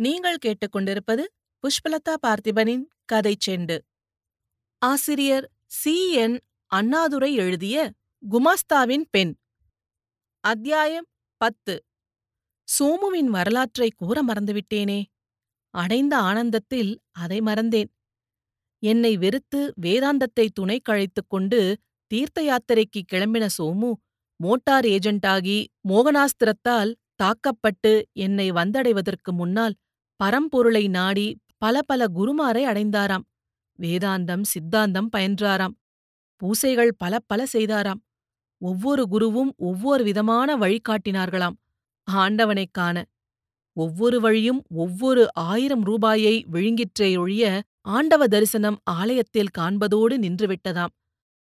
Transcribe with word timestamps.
நீங்கள் 0.00 0.36
கேட்டுக்கொண்டிருப்பது 0.46 1.24
புஷ்பலதா 1.64 2.14
பார்த்திபனின் 2.26 2.84
கதை 3.04 3.36
செண்டு. 3.46 3.78
ஆசிரியர் 4.78 5.50
சி. 5.66 6.12
என். 6.12 6.40
அண்ணாதுரை 6.66 7.34
எழுதிய 7.34 7.92
குமாஸ்தாவின் 8.22 9.04
பெண். 9.10 9.32
அத்தியாயம் 10.44 11.06
பத்து. 11.36 11.84
சோமுவின் 12.68 13.24
வரலாற்றை 13.24 13.90
கூற 13.96 14.22
மறந்துவிட்டேனே. 14.24 15.04
அடைந்த 15.74 16.16
ஆனந்தத்தில் 16.16 16.98
அதை 17.10 17.40
மறந்தேன். 17.40 17.90
என்னை 18.78 19.16
வெறுத்து 19.16 19.74
வேதாந்தத்தை 19.82 20.48
துணை 20.54 20.80
கழைத்துக் 20.80 21.28
கொண்டு 21.28 21.78
தீர்த்த 22.06 22.42
யாத்திரைக்கு 22.42 23.02
கிளம்பின 23.12 23.48
சோமு 23.62 23.92
மோட்டார் 24.36 24.84
ஏஜெண்டாகி 24.84 25.66
மோகனாஸ்திரத்தால் 25.88 26.94
தாக்கப்பட்டு 27.14 28.08
என்னை 28.12 28.50
வந்தடைவதற்கு 28.50 29.32
முன்னால் 29.32 29.74
பரம்பொருளை 30.24 30.88
நாடி 30.88 31.38
பல 31.58 31.82
பல 31.82 32.06
குருமாரை 32.14 32.64
அடைந்தாராம். 32.64 33.24
வேதாந்தம் 33.78 34.42
சித்தாந்தம் 34.42 35.08
பயின்றாராம். 35.16 35.74
பூசைகள் 36.36 36.94
பல 36.98 37.18
பல 37.26 37.46
செய்தாராம். 37.52 38.00
ஒவ்வொரு 38.58 39.06
குருவும் 39.10 39.50
ஒவ்வொரு 39.56 40.04
விதமான 40.04 40.56
வழிகாட்டினார்களாம் 40.56 41.56
ஆண்டவனைக் 42.12 42.72
காண. 42.72 43.04
ஒவ்வொரு 43.72 44.20
வழியும் 44.20 44.62
ஒவ்வொரு 44.68 45.28
ஆயிரம் 45.34 45.82
ரூபாயை 45.82 46.46
விழுங்கிற்றேயொழிய 46.52 47.60
ஆண்டவ 47.88 48.24
தரிசனம் 48.24 48.78
ஆலயத்தில் 48.84 49.50
காண்பதோடு 49.58 50.18
நின்றுவிட்டதாம். 50.18 50.92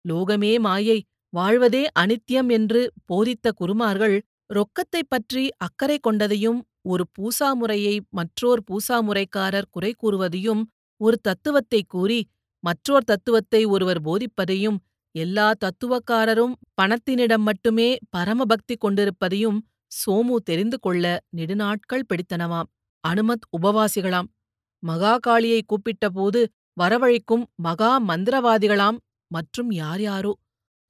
லோகமே 0.09 0.59
மாயை 0.59 1.05
வாழ்வதே 1.30 1.88
அனித்யம் 1.99 2.52
என்று 2.52 2.91
போதித்த 3.05 3.52
குருமார்கள் 3.52 4.23
ரொக்கத்தைப் 4.54 5.10
பற்றி 5.10 5.50
அக்கறை 5.58 5.98
கொண்டதையும் 6.00 6.60
ஒரு 6.82 7.04
பூசாமுறையை 7.18 8.00
மற்றோர் 8.10 8.64
பூசாமுறைக்காரர் 8.64 9.70
குறை 9.70 9.91
கூறுவதையும் 9.96 10.64
ஒரு 11.02 11.18
தத்துவத்தைக் 11.27 11.90
கூறி 11.90 12.20
மற்றோர் 12.63 13.04
தத்துவத்தை 13.04 13.66
ஒருவர் 13.66 14.02
போதிப்பதையும் 14.02 14.77
எல்லா 15.16 15.48
தத்துவக்காரரும் 15.60 16.54
பணத்தினிடம் 16.82 17.40
மட்டுமே 17.40 17.98
பரமபக்தி 18.18 18.76
கொண்டிருப்பதையும் 18.77 19.60
சோமு 19.91 20.35
தெரிந்து 20.43 20.80
கொள்ள 20.80 21.05
நெடுநாட்கள் 21.38 22.05
பிடித்தனவாம். 22.10 22.70
அனுமத் 23.04 23.46
உபவாசிகளாம். 23.58 24.30
மகாகாளியை 24.84 25.62
கூப்பிட்டபோது 25.70 26.41
வரவழைக்கும் 26.82 27.43
மகா 27.55 27.91
மந்திரவாதிகளாம் 28.08 28.98
மற்றும் 29.32 29.71
யார் 29.71 30.02
யாரோ. 30.02 30.34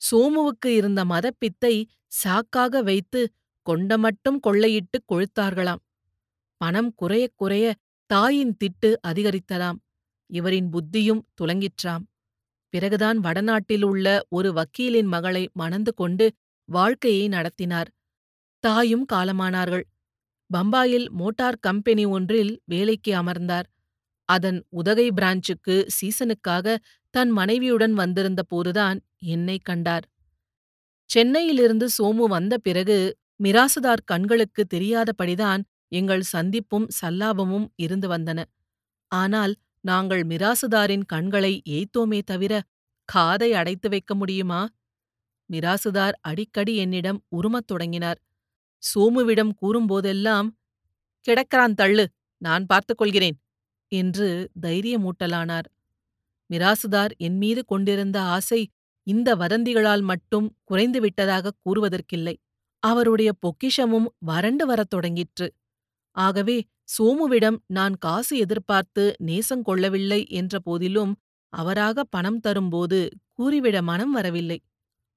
சோமுவுக்கு 0.02 0.66
இருந்த 0.66 1.06
மதப்பித்தை 1.06 1.74
சாக்காக 2.14 2.84
வைத்து 2.84 3.22
கொண்ட 3.62 3.98
மட்டும் 3.98 4.40
கொள்ளையிட்டுக் 4.48 5.08
கொழுத்தார்களாம். 5.08 5.82
பணம் 6.58 6.94
குறையக் 6.96 7.34
குறைய 7.36 7.76
தாயின் 8.06 8.58
திட்டு 8.58 8.96
அதிகரித்ததாம். 9.08 9.78
இவரின் 10.26 10.70
புத்தியும் 10.70 11.22
துலங்கிற்றாம் 11.42 12.04
பிறகுதான் 12.70 13.18
வடநாட்டில் 13.18 13.84
உள்ள 13.84 14.26
ஒரு 14.30 14.54
வக்கீலின் 14.54 15.06
மகளை 15.06 15.50
மணந்து 15.54 15.94
கொண்டு 15.94 16.34
வாழ்க்கையை 16.66 17.28
நடத்தினார். 17.28 17.92
தாயும் 18.60 19.06
காலமானார்கள். 19.14 19.82
பம்பாயில் 20.54 21.10
மோட்டார் 21.10 21.58
கம்பெனி 21.60 22.06
ஒன்றில் 22.06 22.62
வேலைக்கு 22.66 23.16
அமர்ந்தார். 23.16 23.70
அதன் 24.26 24.66
உதகை 24.70 25.10
பிரான்ச்சுக்கு 25.10 25.88
சீசனுக்காக 26.02 26.78
தன் 27.10 27.30
மனைவியுடன் 27.30 27.94
வந்திருந்த 27.94 28.44
போதுதான் 28.44 29.02
என்னை 29.18 29.60
கண்டார். 29.60 30.10
சென்னையிலிருந்து 31.06 31.90
சோமு 31.98 32.24
வந்த 32.26 32.58
பிறகு 32.58 33.18
மிராசுதார் 33.44 34.04
கண்களுக்கு 34.06 34.66
தெரியாதபடிதான் 34.74 35.64
எங்கள் 35.88 36.24
சந்திப்பும் 36.34 36.88
சல்லாபமும் 37.02 37.68
இருந்து 37.76 38.10
வந்தன. 38.10 38.44
ஆனால் 39.08 39.56
நாங்கள் 39.82 40.28
மிராசுதாரின் 40.28 41.06
கண்களை 41.06 41.62
ஏய்த்தோமே 41.70 42.22
தவிர 42.22 42.62
காதை 43.06 43.54
அடைத்து 43.54 43.90
வைக்க 43.90 44.16
முடியுமா? 44.16 44.68
மிராசுதார் 45.54 46.12
அடிக்கடி 46.22 46.76
என்னிடம் 46.76 47.24
உருமத் 47.36 47.66
தொடங்கினார். 47.66 48.20
சோமுவிடம் 48.96 49.52
கூறும்போதெல்லாம் 49.62 50.50
கிடக்கிறான் 51.22 51.74
தள்ளு 51.74 52.06
நான் 52.38 52.66
பார்த்துக் 52.66 52.98
கொள்கிறேன் 52.98 53.42
என்று 53.88 54.52
தைரியமூட்டலானார். 54.62 55.68
மிராசுதார் 56.54 57.18
என் 57.18 57.38
மீது 57.38 57.66
கொண்டிருந்த 57.66 58.22
ஆசை 58.22 58.70
இந்த 59.04 59.36
வதந்திகளால் 59.36 60.02
மட்டும் 60.02 60.58
குறைந்துவிட்டதாகக் 60.72 61.60
கூறுவதற்கில்லை. 61.66 62.36
அவருடைய 62.84 63.32
பொக்கிஷமும் 63.42 64.08
வறண்டு 64.20 64.66
வரத் 64.66 64.94
தொடங்கிற்று. 64.94 65.48
ஆகவே 66.16 66.58
சோமுவிடம் 66.94 67.58
நான் 67.68 67.96
காசு 67.98 68.38
எதிர்பார்த்து 68.38 69.16
நேசங் 69.24 69.62
கொள்ளவில்லை 69.62 70.26
என்ற 70.30 70.60
போதிலும் 70.60 71.14
அவராக 71.54 72.04
பணம் 72.04 72.40
தரும்போது 72.40 73.00
கூறிவிட 73.32 73.82
மனம் 73.82 74.12
வரவில்லை. 74.12 74.58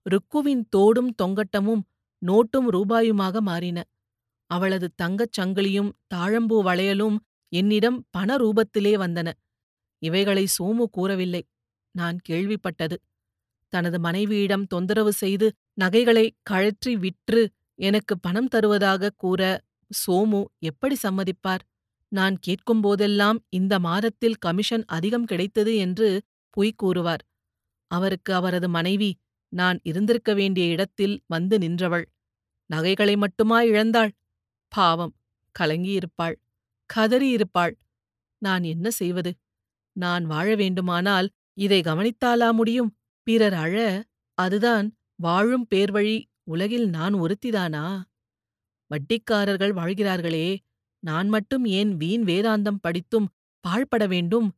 ருக்குவின் 0.07 0.63
தோடும் 0.77 1.11
தொங்கட்டமும் 1.23 1.83
நோட்டும் 2.23 2.69
ரூபாயுமாக 2.73 3.41
மாறின. 3.41 3.79
அவளது 4.51 4.89
தங்கச் 5.03 5.35
சங்கிலியும் 5.39 5.91
தாழம்பூ 6.15 6.57
வளையலும் 6.69 7.17
என்னிடம் 7.53 7.99
பண 8.11 8.37
ரூபத்திலே 8.37 8.95
வந்தன. 8.95 9.29
இவைகளை 10.03 10.47
சோமு 10.57 10.85
கூறவில்லை. 10.91 11.43
நான் 11.95 12.19
கேள்விப்பட்டது. 12.29 12.97
தனது 13.73 13.99
மனைவியிடம் 13.99 14.67
தொந்தரவு 14.67 15.13
செய்து 15.13 15.47
நகைகளை 15.79 16.37
கழற்றி 16.43 16.97
விற்று 16.97 17.51
எனக்கு 17.75 18.21
பணம் 18.21 18.49
தருவதாகக் 18.49 19.17
கூற 19.17 19.61
சோமு 20.07 20.45
எப்படி 20.59 20.97
சம்மதிப்பார்? 21.03 21.65
நான் 22.09 22.39
கேட்கும்போதெல்லாம் 22.39 23.39
இந்த 23.49 23.79
மாதத்தில் 23.79 24.37
கமிஷன் 24.37 24.85
அதிகம் 24.87 25.25
கிடைத்தது 25.25 25.77
என்று 25.77 26.23
பொய் 26.51 26.75
கூறுவார். 26.77 27.25
அவருக்கு 27.87 28.35
அவரது 28.35 28.69
மனைவி 28.69 29.19
நான் 29.49 29.81
இருந்திருக்க 29.83 30.35
வேண்டிய 30.35 30.67
இடத்தில் 30.67 31.23
வந்து 31.27 31.59
நின்றவள். 31.59 32.13
நகைகளை 32.67 33.17
மட்டுமா 33.17 33.63
இழந்தாள்? 33.63 34.11
பாவம். 34.69 35.15
கலங்கியிருப்பாள். 35.59 36.37
கதறியிருப்பாள். 36.95 37.75
நான் 38.39 38.63
என்ன 38.63 38.91
செய்வது? 38.91 39.35
நான் 39.93 40.25
வாழ 40.25 40.55
வேண்டுமானால் 40.55 41.31
இதை 41.55 41.81
கவனித்தாலா 41.81 42.53
முடியும்? 42.53 42.97
பிறர் 43.23 43.55
அழ 43.55 44.05
அதுதான் 44.35 44.95
வாழும் 45.19 45.67
பேர்வழி 45.71 46.17
உலகில் 46.45 46.87
நான் 46.89 47.15
ஒருத்திதானா? 47.15 47.85
வட்டிக்காரர்கள் 48.91 49.73
வாழ்கிறார்களே 49.73 50.47
நான் 51.03 51.29
மட்டும் 51.29 51.65
ஏன் 51.79 51.93
வீண் 51.97 52.25
வேதாந்தம் 52.25 52.83
படித்தும் 52.83 53.29
பாழ்பட 53.65 54.05
வேண்டும்? 54.07 54.49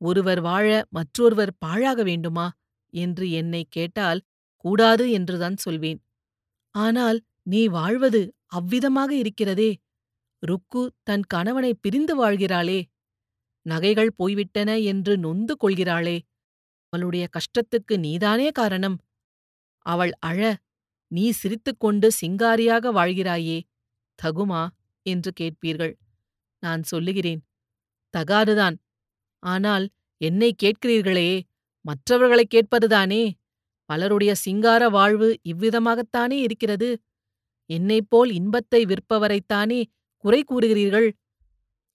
ஒருவர் 0.00 0.40
வாழ 0.40 0.66
மற்றொருவர் 0.90 1.52
பாழாக 1.58 2.00
வேண்டுமா? 2.02 2.46
என்று 2.92 3.24
என்னை 3.30 3.62
கேட்டால் 3.68 4.20
கூடாது 4.64 5.04
என்றுதான் 5.10 5.56
சொல்வேன். 5.56 6.00
ஆனால் 6.74 7.18
நீ 7.46 7.62
வாழ்வது 7.68 8.22
அவ்விதமாக 8.52 9.10
இருக்கிறதே 9.14 9.70
ருக்கு 10.42 10.82
தன் 11.02 11.24
கணவனை 11.34 11.72
பிரிந்து 11.74 12.14
வாழ்கிறாளே 12.16 12.80
நகைகள் 13.66 14.12
போய்விட்டன 14.16 14.70
என்று 14.84 15.12
நொந்து 15.18 15.54
கொள்கிறாளே 15.56 16.16
அவளுடைய 16.92 17.24
கஷ்டத்துக்கு 17.32 17.94
நீதானே 17.98 18.48
காரணம்? 18.52 18.96
அவள் 19.86 20.12
அழ 20.20 20.40
நீ 21.10 21.30
சிரித்துக்கொண்டு 21.30 22.10
சிங்காரியாக 22.20 22.90
வாழ்கிறாயே 22.92 23.58
தகுமா? 24.18 24.62
என்று 25.06 25.30
கேட்பீர்கள். 25.40 25.92
நான் 26.62 26.82
சொல்லுகிறேன் 26.82 27.40
தகாதுதான். 28.14 28.76
ஆனால் 29.42 29.84
என்னை 30.20 30.50
கேட்கிறீர்களே 30.62 31.30
மற்றவர்களைக் 31.84 32.52
கேட்பதுதானே? 32.54 33.22
பலருடைய 33.90 34.32
சிங்கார 34.34 34.88
வாழ்வு 34.88 35.28
இவ்விதமாகத்தானே 35.48 36.38
இருக்கிறது? 36.46 36.90
என்னைப்போல் 37.70 38.30
இன்பத்தை 38.32 38.80
விற்பவரைத்தானே 38.84 39.80
குறை 40.24 40.40
கூறுகிறீர்கள்? 40.44 41.08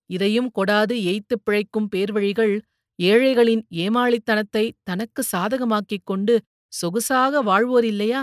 இதையும் 0.09 0.51
கொடாது 0.55 0.95
ஏய்த்துப் 1.03 1.43
பிழைக்கும் 1.45 1.89
பேர்வழிகள் 1.95 2.53
ஏழைகளின் 2.99 3.63
ஏமாளித்தனத்தை 3.75 4.63
தனக்கு 4.83 5.21
சாதகமாக்கிக் 5.31 6.05
கொண்டு 6.05 6.33
சொகுசாக 6.73 7.43
வாழ்வோர் 7.43 7.83
இல்லையா? 7.83 8.21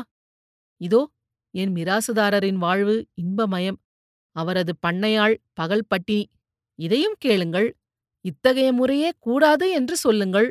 இதோ 0.77 1.03
என் 1.51 1.73
மிராசுதாரரின் 1.75 2.57
வாழ்வு 2.57 3.07
இன்பமயம். 3.23 3.79
அவரது 4.33 4.73
பண்ணையாள் 4.87 5.37
பகல் 5.53 5.89
பட்டினி 5.89 6.25
இதையும் 6.75 7.17
கேளுங்கள். 7.19 7.69
இத்தகைய 8.21 8.73
முறையே 8.73 9.11
கூடாது 9.19 9.71
என்று 9.71 9.97
சொல்லுங்கள். 9.97 10.49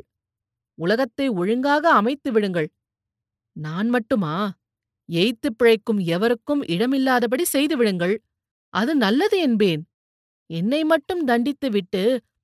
உலகத்தை 0.78 1.28
ஒழுங்காக 1.30 1.92
அமைத்து 1.92 2.32
விடுங்கள். 2.32 2.70
நான் 3.52 3.90
மட்டுமா? 3.90 4.36
எய்த்து 5.10 5.50
பிழைக்கும் 5.58 6.00
எவருக்கும் 6.06 6.62
இடமில்லாதபடி 6.64 7.44
செய்து 7.46 7.78
விடுங்கள். 7.78 8.16
அது 8.74 8.96
நல்லது 8.96 9.38
என்பேன். 9.40 9.82
என்னை 10.50 10.84
மட்டும் 10.84 11.28
தண்டித்துவிட்டு 11.28 12.04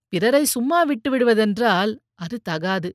பிறரை 0.09 0.45
சும்மா 0.45 0.83
விட்டு 0.83 1.09
விடுவதென்றால் 1.09 1.91
அது 2.15 2.41
தகாது. 2.41 2.89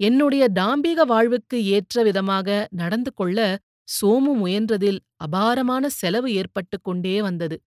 என்னுடைய 0.00 0.48
தாம்பீக 0.54 1.00
வாழ்வுக்கு 1.06 1.64
ஏற்ற 1.64 2.02
விதமாக 2.02 2.68
நடந்து 2.70 3.14
கொள்ள 3.14 3.58
சோமு 3.84 4.32
முயன்றதில் 4.34 4.98
அபாரமான 5.16 5.88
செலவு 5.88 6.32
ஏற்பட்டுக் 6.32 6.84
கொண்டே 6.84 7.22
வந்தது. 7.22 7.62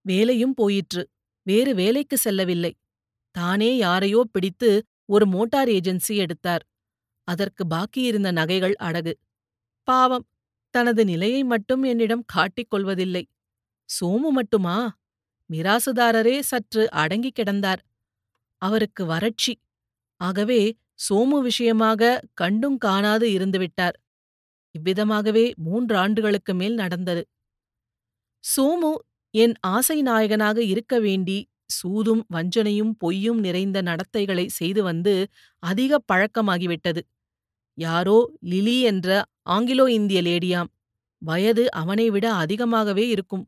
வேலையும் 0.00 0.54
போயிற்று. 0.54 1.10
வேறு 1.42 1.74
வேலைக்கு 1.74 2.16
செல்லவில்லை. 2.16 2.76
தானே 3.30 3.76
யாரையோ 3.76 4.24
பிடித்து 4.32 4.84
ஒரு 5.04 5.26
மோட்டார் 5.26 5.68
ஏஜென்சி 5.68 6.16
எடுத்தார். 6.16 6.66
அதற்கு 7.24 7.64
பாக்கியிருந்த 7.70 8.32
நகைகள் 8.32 8.74
அடகு. 8.80 9.12
பாவம். 9.82 10.26
தனது 10.70 11.04
நிலையை 11.04 11.44
மட்டும் 11.44 11.82
என்னிடம் 11.82 12.24
காட்டிக் 12.26 12.70
கொள்வதில்லை. 12.70 13.28
சோமு 14.00 14.30
மட்டுமா? 14.30 14.98
மிராசுதாரரே 15.52 16.40
சற்று 16.40 16.90
அடங்கிக் 16.90 17.38
கிடந்தார். 17.38 17.82
அவருக்கு 18.58 19.06
வறட்சி. 19.06 19.58
ஆகவே 20.16 20.76
சோமு 20.98 21.38
விஷயமாக 21.40 22.02
கண்டும் 22.34 22.78
காணாது 22.78 23.26
இருந்துவிட்டார் 23.36 23.96
இவ்விதமாகவே 24.74 25.44
மூன்றாண்டுகளுக்கு 25.64 26.52
மேல் 26.54 26.74
நடந்தது. 26.74 27.22
சோமு 28.44 28.92
என் 29.34 29.54
ஆசை 29.68 30.02
நாயகனாக 30.02 30.58
இருக்க 30.64 30.94
வேண்டி 31.00 31.38
சூதும் 31.66 32.22
வஞ்சனையும் 32.34 32.92
பொய்யும் 32.98 33.40
நிறைந்த 33.40 33.78
நடத்தைகளை 33.82 34.46
செய்து 34.50 34.82
வந்து 34.82 35.14
அதிக 35.62 36.00
பழக்கமாகிவிட்டது. 36.12 37.00
யாரோ 37.78 38.18
லிலி 38.42 38.76
என்ற 38.82 39.08
ஆங்கிலோ 39.50 39.86
இந்திய 39.90 40.20
லேடியாம் 40.22 40.70
வயது 41.22 41.64
அவனை 41.72 42.06
விட 42.10 42.26
அதிகமாகவே 42.34 43.04
இருக்கும். 43.08 43.44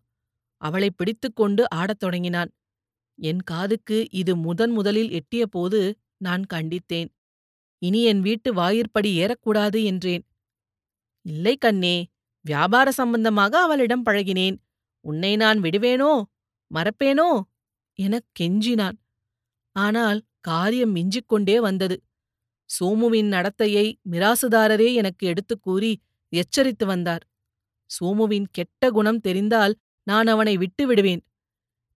அவளை 0.62 0.90
பிடித்துக்கொண்டு 0.90 1.62
ஆடத் 1.74 2.00
தொடங்கினான். 2.00 2.50
என் 3.18 3.42
காதுக்கு 3.42 3.98
இது 4.12 4.32
முதன் 4.36 4.70
முதலில் 4.70 5.10
எட்டியபோது 5.20 5.80
நான் 6.18 6.44
கண்டித்தேன். 6.54 7.10
இனி 7.78 8.04
என் 8.04 8.20
வீட்டு 8.20 8.52
வாயிற்படி 8.52 9.18
ஏறக்கூடாது 9.18 9.84
என்றேன். 9.84 10.26
இல்லை 11.22 11.56
கண்ணே 11.56 12.06
வியாபார 12.40 12.90
சம்பந்தமாக 12.90 13.60
அவளிடம் 13.60 14.04
பழகினேன். 14.06 14.56
உன்னை 15.00 15.36
நான் 15.36 15.60
விடுவேனோ 15.60 16.22
மறப்பேனோ? 16.74 17.40
எனக் 17.94 18.24
கெஞ்சினான். 18.40 18.96
ஆனால் 19.72 20.22
காரியம் 20.40 20.90
மிஞ்சிக் 20.90 21.28
கொண்டே 21.28 21.60
வந்தது. 21.60 22.02
சோமுவின் 22.80 23.28
நடத்தையை 23.28 23.94
மிராசுதாரரே 24.10 24.94
எனக்கு 24.94 25.26
எடுத்துக் 25.26 25.62
கூறி 25.62 26.00
எச்சரித்து 26.28 26.86
வந்தார். 26.86 27.28
சோமுவின் 27.90 28.44
கெட்ட 28.50 28.90
குணம் 28.90 29.20
தெரிந்தால் 29.20 29.76
நான் 30.02 30.26
அவனை 30.26 30.56
விட்டு 30.56 30.86
விடுவேன். 30.86 31.26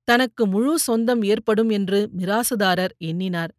தனக்கு 0.04 0.46
முழு 0.46 0.78
சொந்தம் 0.78 1.22
ஏற்படும் 1.22 1.68
என்று 1.68 2.10
மிராசுதாரர் 2.18 2.96
எண்ணினார். 2.98 3.54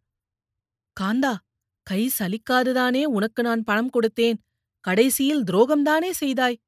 காந்தா 1.00 1.36
கை 1.82 2.10
சலிக்காதுதானே 2.18 3.04
உனக்கு 3.04 3.42
நான் 3.42 3.64
பணம் 3.64 3.90
கொடுத்தேன்? 3.90 4.38
கடைசியில் 4.80 5.42
துரோகம்தானே 5.42 6.10
செய்தாய்? 6.10 6.60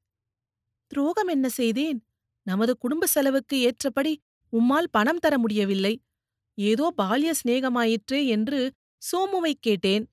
துரோகம் 0.87 1.27
என்ன 1.27 1.49
செய்தேன்? 1.49 2.07
நமது 2.43 2.79
குடும்ப 2.79 3.07
செலவுக்கு 3.07 3.61
ஏற்றபடி 3.61 4.23
உம்மால் 4.53 4.89
பணம் 4.91 5.19
தர 5.19 5.39
முடியவில்லை. 5.39 6.03
ஏதோ 6.55 6.93
பால்ய 7.03 7.33
சிநேகமாயிற்றே 7.45 8.27
என்று 8.27 8.73
சோமுவைக் 8.99 9.61
கேட்டேன். 9.61 10.11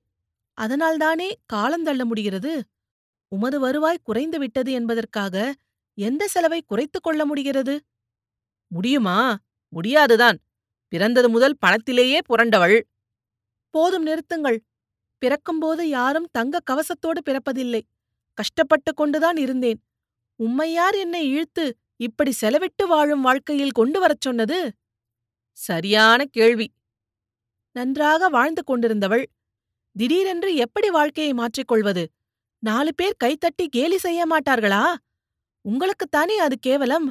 அதனால்தானே 0.60 1.30
காலந்தள்ள 1.52 2.04
முடிகிறது? 2.04 2.64
உமது 3.28 3.60
வருவாய் 3.60 4.00
குறைந்து 4.02 4.38
விட்டது 4.38 4.72
என்பதற்காக 4.72 5.54
எந்த 5.98 6.28
செலவை 6.28 6.62
குறைத்துக் 6.66 7.02
கொள்ள 7.02 7.26
முடிகிறது? 7.26 7.80
முடியுமா? 8.68 9.38
முடியாதுதான். 9.68 10.38
பிறந்தது 10.88 11.28
முதல் 11.28 11.56
பணத்திலேயே 11.66 12.18
புரண்டவள். 12.28 12.80
போதும் 13.70 14.06
நிறுத்துங்கள். 14.06 14.58
பிறக்கும்போது 15.22 15.82
யாரும் 15.88 16.28
தங்க 16.32 16.60
கவசத்தோடு 16.70 17.20
பிறப்பதில்லை. 17.26 17.82
கஷ்டப்பட்டு 18.38 18.90
கொண்டுதான் 18.94 19.36
இருந்தேன். 19.36 19.80
உம்மையார் 20.40 20.94
என்னை 20.94 21.22
இழுத்து 21.28 21.64
இப்படி 22.00 22.32
செலவிட்டு 22.40 22.84
வாழும் 22.86 23.20
வாழ்க்கையில் 23.20 23.76
கொண்டு 23.78 23.98
வரச் 24.00 24.24
சொன்னது? 24.26 24.58
சரியான 25.58 26.20
கேள்வி. 26.36 26.66
நன்றாக 27.76 28.28
வாழ்ந்து 28.28 28.62
கொண்டிருந்தவள் 28.66 29.24
திடீரென்று 29.96 30.50
எப்படி 30.56 30.88
வாழ்க்கையை 30.90 31.32
மாற்றிக்கொள்வது 31.34 32.04
நாலு 32.62 32.90
பேர் 32.94 33.20
கைத்தட்டி 33.24 33.64
கேலி 33.66 33.98
செய்ய 33.98 34.22
மாட்டார்களா? 34.26 34.84
உங்களுக்குத்தானே 35.64 36.36
அது 36.46 36.56
கேவலம். 36.58 37.06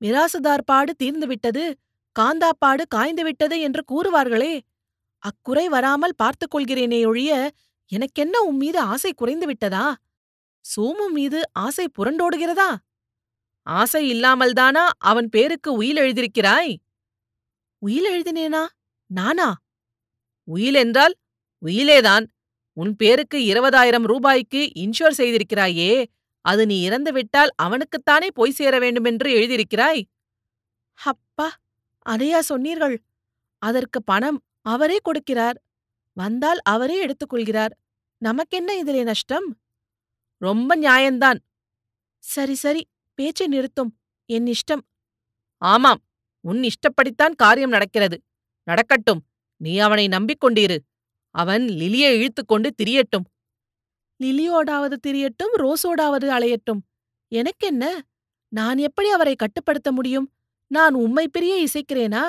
மிராசுதார் 0.00 0.66
பாடு 0.70 0.92
தீர்ந்துவிட்டது 1.02 1.64
காந்தாப்பாடு 2.16 2.82
காய்ந்துவிட்டது 2.94 3.56
என்று 3.66 3.82
கூறுவார்களே. 3.92 4.52
அக்குறை 5.22 5.64
வராமல் 5.64 6.14
பார்த்துக் 6.16 6.52
கொள்கிறேனே 6.54 7.06
ஒழிய 7.06 7.50
எனக்கென்ன 7.92 8.36
உம்மீது 8.50 8.76
ஆசை 8.76 9.12
குறைந்து 9.12 9.46
விட்டதா? 9.46 9.94
சோமு 10.64 11.06
மீது 11.12 11.38
ஆசை 11.52 11.86
புரண்டோடுகிறதா? 11.98 12.70
ஆசை 13.66 14.02
இல்லாமல்தானா 14.12 14.84
அவன் 14.98 15.28
பேருக்கு 15.28 15.72
உயில் 15.72 15.96
எழுதியிருக்கிறாய்? 15.96 16.72
உயில் 17.82 18.08
எழுதினேனா? 18.10 18.62
நானா? 19.10 19.48
உயில் 20.48 20.74
என்றால் 20.74 21.14
உயிலேதான். 21.62 22.26
உன் 22.76 22.96
பேருக்கு 22.96 23.38
இருபதாயிரம் 23.38 24.06
ரூபாய்க்கு 24.06 24.60
இன்ஷூர் 24.74 25.18
செய்திருக்கிறாயே 25.18 25.92
அது 26.44 26.62
நீ 26.66 26.76
இறந்துவிட்டால் 26.88 27.50
அவனுக்குத்தானே 27.62 28.28
போய் 28.34 28.50
சேர 28.50 28.74
வேண்டுமென்று 28.78 29.28
எழுதியிருக்கிறாய்? 29.38 30.02
அப்பா 30.98 31.48
அதையா 32.06 32.38
சொன்னீர்கள்? 32.38 32.96
அதற்கு 33.62 34.02
பணம் 34.02 34.38
அவரே 34.60 34.98
கொடுக்கிறார். 35.04 35.54
வந்தால் 36.12 36.58
அவரே 36.62 37.06
எடுத்துக்கொள்கிறார். 37.06 37.70
நமக்கென்ன 38.18 38.76
இதிலே 38.76 39.02
நஷ்டம்? 39.02 39.60
ரொம்ப 40.36 40.76
நியாயந்தான். 40.76 41.38
சரி 42.18 42.54
சரி 42.54 42.88
பேச்சை 43.14 43.46
நிறுத்தும். 43.46 43.98
என் 44.26 44.46
இஷ்டம். 44.46 44.80
ஆமாம் 45.56 46.00
உன் 46.40 46.60
இஷ்டப்படித்தான் 46.60 47.34
காரியம் 47.36 47.70
நடக்கிறது. 47.70 48.22
நடக்கட்டும் 48.62 49.26
நீ 49.56 49.78
அவனை 49.78 50.06
நம்பிக்கொண்டீரு. 50.06 50.78
அவன் 51.30 51.62
லிலியை 51.62 52.10
இழுத்துக்கொண்டு 52.12 52.70
திரியட்டும். 52.82 53.26
லிலியோடாவது 54.22 54.96
திரியட்டும் 55.06 55.54
ரோஸோடாவது 55.56 56.28
அலையட்டும். 56.28 56.80
எனக்கென்ன? 57.28 58.02
நான் 58.48 58.78
எப்படி 58.78 59.08
அவரை 59.08 59.34
கட்டுப்படுத்த 59.34 59.92
முடியும்? 59.92 60.32
நான் 60.66 60.94
உம்மை 60.94 61.28
பிரிய 61.28 61.66
இசைக்கிறேனா? 61.66 62.24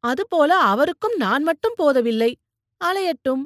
அதுபோல 0.00 0.58
அவருக்கும் 0.58 1.16
நான் 1.16 1.42
மட்டும் 1.42 1.72
போதவில்லை. 1.76 2.36
அலையட்டும். 2.84 3.42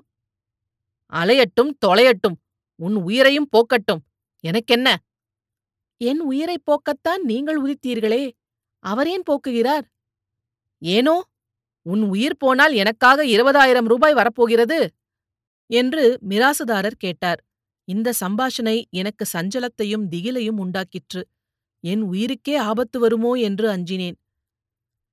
அலையட்டும் 1.13 1.71
தொலையட்டும். 1.87 2.37
உன் 2.77 2.95
உயிரையும் 2.95 3.49
போக்கட்டும். 3.53 4.03
எனக்கென்ன? 4.41 4.97
என் 5.97 6.21
உயிரைப் 6.21 6.63
போக்கத்தான் 6.67 7.23
நீங்கள் 7.23 7.61
உதித்தீர்களே. 7.63 8.31
அவரேன் 8.87 9.23
போக்குகிறார்? 9.27 9.87
ஏனோ 10.79 11.23
உன் 11.83 12.03
உயிர் 12.03 12.37
போனால் 12.37 12.73
எனக்காக 12.73 13.25
இருபதாயிரம் 13.25 13.85
ரூபாய் 13.85 14.15
வரப்போகிறது? 14.15 14.91
என்று 15.67 16.19
மிராசுதாரர் 16.29 16.99
கேட்டார். 16.99 17.41
இந்த 17.85 18.13
சம்பாஷணை 18.21 18.83
எனக்கு 18.91 19.25
சஞ்சலத்தையும் 19.33 20.05
திகிலையும் 20.11 20.59
உண்டாக்கிற்று. 20.59 21.23
என் 21.81 22.03
உயிருக்கே 22.11 22.57
ஆபத்து 22.57 22.99
வருமோ 23.01 23.33
என்று 23.33 23.71
அஞ்சினேன். 23.71 24.19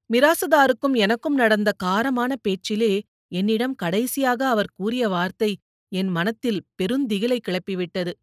மிராசுதாருக்கும் 0.09 0.95
எனக்கும் 0.95 1.35
நடந்த 1.35 1.69
காரமான 1.83 2.31
பேச்சிலே 2.41 2.93
என்னிடம் 3.31 3.75
கடைசியாக 3.75 4.41
அவர் 4.49 4.71
கூறிய 4.73 5.03
வார்த்தை 5.09 5.51
என் 5.91 6.07
மனத்தில் 6.07 6.61
பெருந்திகிலை 6.77 7.37
கிளப்பிவிட்டது. 7.39 8.13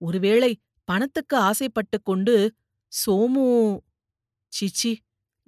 ஒருவேளை 0.00 0.50
பணத்துக்கு 0.88 1.36
ஆசைப்பட்டுக் 1.40 2.04
கொண்டு 2.04 2.34
சோமு 2.92 3.44
சிச்சி 4.52 4.92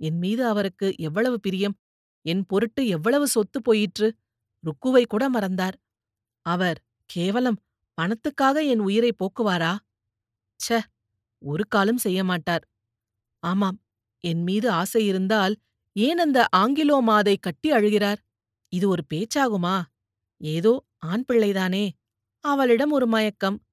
என் 0.01 0.19
மீது 0.19 0.43
அவருக்கு 0.47 0.89
எவ்வளவு 0.99 1.41
பிரியம் 1.41 1.77
என் 2.25 2.45
பொருட்டு 2.47 2.83
எவ்வளவு 2.87 3.27
சொத்து 3.27 3.59
போயிற்று 3.63 4.09
ருக்குவை 4.65 5.05
கூட 5.07 5.25
மறந்தார். 5.31 5.77
அவர் 6.47 6.79
கேவலம் 7.11 7.59
பணத்துக்காக 7.99 8.57
என் 8.67 8.81
உயிரை 8.81 9.13
போக்குவாரா? 9.15 9.73
ச்ச 10.61 10.69
ஒரு 11.43 11.65
காலம் 11.69 11.99
செய்ய 11.99 12.21
மாட்டார். 12.25 12.65
ஆமாம் 13.43 13.79
என் 14.25 14.43
மீது 14.43 14.69
ஆசை 14.71 15.03
இருந்தால் 15.07 15.55
ஏன் 15.97 16.19
அந்த 16.19 16.49
ஆங்கிலோ 16.57 17.01
மாதை 17.07 17.37
கட்டி 17.41 17.71
அழுகிறார்? 17.71 18.17
இது 18.69 18.89
ஒரு 18.89 19.03
பேச்சாகுமா? 19.15 19.83
ஏதோ 20.41 20.85
ஆண் 20.99 21.25
பிள்ளைதானே. 21.33 21.89
அவளிடம் 22.45 22.91
ஒரு 22.91 23.07
மயக்கம். 23.07 23.65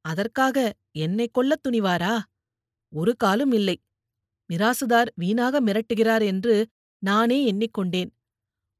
அதற்காக 0.00 0.74
என்னை 0.92 1.30
கொல்லத் 1.38 1.66
துணிவாரா? 1.68 2.20
ஒரு 2.88 3.16
காலும் 3.16 3.52
இல்லை. 3.52 3.82
மிராசுதார் 4.50 5.06
வீணாக 5.14 5.60
மிரட்டுகிறார் 5.60 6.24
என்று 6.24 6.68
நானே 6.98 7.52
எண்ணிக்கொண்டேன். 7.52 8.10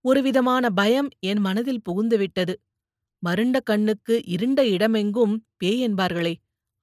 ஒருவிதமான 0.00 0.70
பயம் 0.70 1.08
என் 1.20 1.38
மனதில் 1.38 1.82
புகுந்துவிட்டது. 1.90 2.54
மருண்ட 3.22 3.60
கண்ணுக்கு 3.62 4.24
இருண்ட 4.24 4.64
இடமெங்கும் 4.64 5.46
பேய் 5.56 5.88
என்பார்களே. 5.88 6.34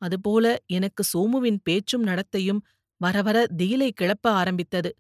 அதுபோல 0.02 0.64
எனக்கு 0.68 1.04
சோமுவின் 1.14 1.58
பேச்சும் 1.64 2.04
நடத்தையும் 2.04 2.60
வரவர 2.98 3.48
திகிலை 3.58 3.92
கிளப்ப 4.02 4.28
ஆரம்பித்தது. 4.32 4.96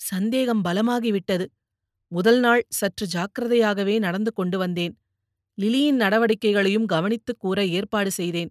சந்தேகம் 0.00 0.64
பலமாகிவிட்டது. 0.64 1.46
முதல் 2.12 2.40
நாள் 2.40 2.62
சற்று 2.70 3.06
ஜாக்கிரதையாகவே 3.06 3.98
நடந்து 3.98 4.32
கொண்டு 4.32 4.58
வந்தேன். 4.58 4.94
லிலியின் 5.58 6.00
நடவடிக்கைகளையும் 6.00 6.86
கவனித்துக் 6.86 7.40
கூற 7.40 7.66
ஏற்பாடு 7.66 8.10
செய்தேன். 8.10 8.50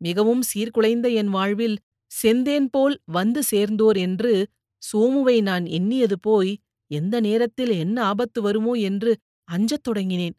மிகவும் 0.00 0.42
சீர்குலைந்த 0.42 1.08
என் 1.14 1.28
வாழ்வில் 1.28 1.76
செந்தேன் 2.10 2.68
போல் 2.70 2.96
வந்து 3.04 3.42
சேர்ந்தோர் 3.42 3.96
என்று 3.96 4.34
சோமுவை 4.82 5.42
நான் 5.42 5.66
எண்ணியது 5.66 6.16
போய் 6.20 6.52
எந்த 6.90 7.20
நேரத்தில் 7.20 7.72
என்ன 7.78 7.96
ஆபத்து 8.04 8.42
வருமோ 8.42 8.74
என்று 8.74 9.12
அஞ்சத் 9.48 9.84
தொடங்கினேன். 9.88 10.36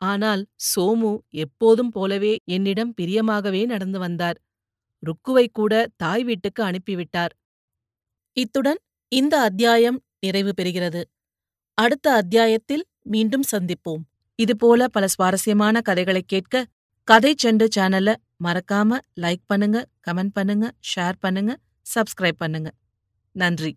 ஆனால் 0.00 0.42
சோமு 0.66 1.12
எப்போதும் 1.36 1.90
போலவே 1.90 2.34
என்னிடம் 2.46 2.94
பிரியமாகவே 3.00 3.66
நடந்து 3.66 3.98
வந்தார். 3.98 4.38
ருக்குவை 5.02 5.46
கூட 5.52 5.74
தாய் 5.96 6.24
வீட்டுக்கு 6.24 6.62
அனுப்பிவிட்டார். 6.64 7.32
இத்துடன் 8.36 8.80
இந்த 9.12 9.40
அத்தியாயம் 9.40 10.02
நிறைவு 10.20 10.52
பெறுகிறது. 10.56 11.00
அடுத்த 11.74 12.12
அத்தியாயத்தில் 12.12 12.84
மீண்டும் 13.02 13.42
சந்திப்போம். 13.52 14.02
இதுபோல 14.38 14.88
பல 14.88 15.06
சுவாரஸ்யமான 15.06 15.80
கதைகளை 15.80 16.22
கேட்க 16.22 16.64
கதை 17.04 17.34
செண்டு 17.44 17.66
சேனலை 17.76 18.14
மறக்காம 18.44 18.98
லைக் 19.20 19.44
பண்ணுங்க 19.46 19.86
கமெண்ட் 20.06 20.34
பண்ணுங்க 20.34 20.72
ஷேர் 20.94 21.18
பண்ணுங்க 21.20 21.56
சப்ஸ்கிரைப் 21.94 22.38
பண்ணுங்க. 22.38 22.70
நன்றி. 23.32 23.72